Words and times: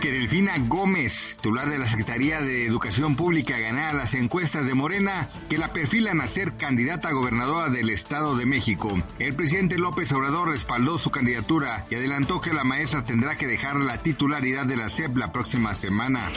Que 0.00 0.12
Delfina 0.12 0.54
Gómez, 0.58 1.36
titular 1.36 1.70
de 1.70 1.78
la 1.78 1.86
Secretaría 1.86 2.40
de 2.42 2.66
Educación 2.66 3.16
Pública, 3.16 3.58
ganara 3.58 3.94
las 3.94 4.14
encuestas 4.14 4.66
de 4.66 4.74
Morena 4.74 5.30
que 5.48 5.56
la 5.56 5.72
perfilan 5.72 6.20
a 6.20 6.26
ser 6.26 6.56
candidata 6.56 7.08
a 7.08 7.12
gobernadora 7.12 7.70
del 7.70 7.88
Estado 7.88 8.36
de 8.36 8.44
México, 8.44 9.02
el 9.18 9.34
presidente 9.34 9.78
López 9.78 10.12
Obrador 10.12 10.50
respaldó 10.50 10.98
su 10.98 11.10
candidatura 11.10 11.86
y 11.88 11.94
adelantó 11.94 12.40
que 12.40 12.52
la 12.52 12.62
maestra 12.62 13.04
tendrá 13.04 13.36
que 13.36 13.46
dejar 13.46 13.76
la 13.76 14.02
titularidad 14.02 14.66
de 14.66 14.76
la 14.76 14.90
SEP 14.90 15.16
la 15.16 15.32
próxima 15.32 15.74
semana. 15.74 16.30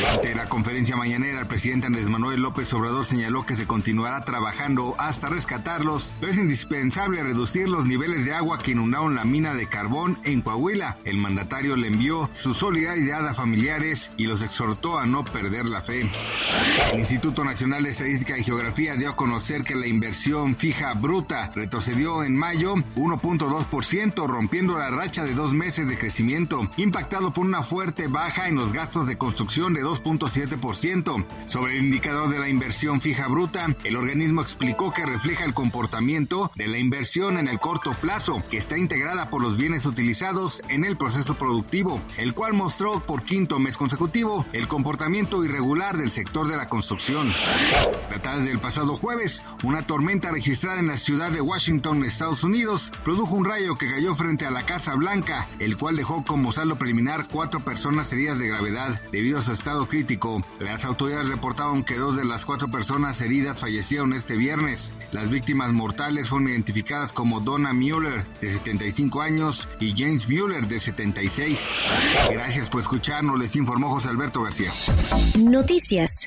Durante 0.00 0.34
la 0.34 0.48
conferencia 0.48 0.96
mañanera, 0.96 1.40
el 1.40 1.46
presidente 1.46 1.86
Andrés 1.86 2.08
Manuel 2.08 2.42
López 2.42 2.72
Obrador 2.74 3.06
señaló 3.06 3.46
que 3.46 3.56
se 3.56 3.66
continuará 3.66 4.20
trabajando 4.20 4.94
hasta 4.98 5.28
rescatarlos, 5.28 6.12
pero 6.20 6.32
es 6.32 6.38
indispensable 6.38 7.22
reducir 7.22 7.68
los 7.68 7.86
niveles 7.86 8.24
de 8.26 8.34
agua 8.34 8.58
que 8.58 8.72
inundaron 8.72 9.14
la 9.14 9.24
mina 9.24 9.54
de 9.54 9.66
carbón 9.66 10.18
en 10.24 10.42
Coahuila. 10.42 10.98
El 11.04 11.16
mandatario 11.16 11.76
le 11.76 11.88
envió 11.88 12.28
sus 12.34 12.60
solidaridad 12.60 12.89
a 13.28 13.34
familiares 13.34 14.12
y 14.16 14.26
los 14.26 14.42
exhortó 14.42 14.98
a 14.98 15.06
no 15.06 15.24
perder 15.24 15.66
la 15.66 15.80
fe. 15.80 16.10
El 16.92 17.00
Instituto 17.00 17.44
Nacional 17.44 17.84
de 17.84 17.90
Estadística 17.90 18.36
y 18.36 18.42
Geografía 18.42 18.96
dio 18.96 19.10
a 19.10 19.16
conocer 19.16 19.62
que 19.62 19.76
la 19.76 19.86
inversión 19.86 20.56
fija 20.56 20.92
bruta 20.94 21.52
retrocedió 21.54 22.24
en 22.24 22.36
mayo 22.36 22.74
1.2%, 22.96 24.26
rompiendo 24.26 24.76
la 24.78 24.90
racha 24.90 25.24
de 25.24 25.34
dos 25.34 25.52
meses 25.52 25.88
de 25.88 25.96
crecimiento, 25.96 26.68
impactado 26.76 27.32
por 27.32 27.46
una 27.46 27.62
fuerte 27.62 28.08
baja 28.08 28.48
en 28.48 28.56
los 28.56 28.72
gastos 28.72 29.06
de 29.06 29.16
construcción 29.16 29.72
de 29.72 29.84
2.7%. 29.84 31.24
Sobre 31.46 31.78
el 31.78 31.84
indicador 31.84 32.28
de 32.28 32.40
la 32.40 32.48
inversión 32.48 33.00
fija 33.00 33.28
bruta, 33.28 33.68
el 33.84 33.96
organismo 33.96 34.42
explicó 34.42 34.92
que 34.92 35.06
refleja 35.06 35.44
el 35.44 35.54
comportamiento 35.54 36.50
de 36.56 36.66
la 36.66 36.78
inversión 36.78 37.38
en 37.38 37.46
el 37.46 37.60
corto 37.60 37.92
plazo, 37.94 38.42
que 38.50 38.56
está 38.56 38.76
integrada 38.76 39.30
por 39.30 39.42
los 39.42 39.56
bienes 39.56 39.86
utilizados 39.86 40.62
en 40.68 40.84
el 40.84 40.96
proceso 40.96 41.34
productivo, 41.34 42.00
el 42.16 42.34
cual 42.34 42.52
mostró 42.52 43.00
por 43.00 43.22
quinto 43.22 43.58
mes 43.58 43.76
consecutivo 43.76 44.44
el 44.52 44.66
comportamiento 44.66 45.44
irregular 45.44 45.96
del 45.96 46.10
sector 46.40 46.48
de 46.48 46.56
la 46.56 46.66
construcción. 46.68 47.32
La 48.10 48.20
tarde 48.20 48.44
del 48.44 48.58
pasado 48.58 48.96
jueves, 48.96 49.42
una 49.62 49.82
tormenta 49.82 50.30
registrada 50.30 50.78
en 50.80 50.88
la 50.88 50.96
ciudad 50.96 51.30
de 51.30 51.40
Washington, 51.40 52.04
Estados 52.04 52.44
Unidos, 52.44 52.92
produjo 53.04 53.34
un 53.34 53.44
rayo 53.44 53.74
que 53.74 53.90
cayó 53.90 54.14
frente 54.14 54.46
a 54.46 54.50
la 54.50 54.64
Casa 54.64 54.94
Blanca, 54.94 55.46
el 55.58 55.76
cual 55.76 55.96
dejó 55.96 56.24
como 56.24 56.52
saldo 56.52 56.76
preliminar 56.76 57.28
cuatro 57.28 57.60
personas 57.60 58.12
heridas 58.12 58.38
de 58.38 58.48
gravedad 58.48 59.00
debido 59.12 59.38
a 59.38 59.42
su 59.42 59.52
estado 59.52 59.86
crítico. 59.86 60.40
Las 60.58 60.84
autoridades 60.84 61.28
reportaron 61.28 61.84
que 61.84 61.96
dos 61.96 62.16
de 62.16 62.24
las 62.24 62.44
cuatro 62.44 62.70
personas 62.70 63.20
heridas 63.20 63.60
fallecieron 63.60 64.12
este 64.12 64.36
viernes. 64.36 64.94
Las 65.12 65.30
víctimas 65.30 65.72
mortales 65.72 66.28
fueron 66.28 66.48
identificadas 66.48 67.12
como 67.12 67.40
Donna 67.40 67.72
Mueller, 67.72 68.26
de 68.40 68.50
75 68.50 69.22
años, 69.22 69.68
y 69.78 69.94
James 69.96 70.28
Mueller, 70.28 70.66
de 70.66 70.80
76. 70.80 71.58
Gracias 72.30 72.68
por 72.68 72.80
escucharnos, 72.80 73.38
les 73.38 73.54
informó 73.56 73.90
José 73.90 74.08
Alberto 74.08 74.42
García. 74.42 74.70
Noticias 75.38 76.26